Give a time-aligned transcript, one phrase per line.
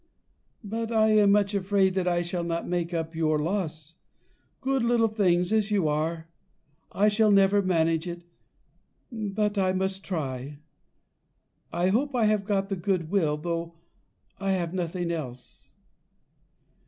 [0.63, 3.97] But I am much afraid that I shall not make up your loss,
[4.59, 6.27] good little things as you are,
[6.91, 8.23] I shall never manage it;
[9.11, 10.57] but I must try.
[11.71, 13.75] I hope I have got the goodwill, though
[14.39, 15.73] I have nothing else."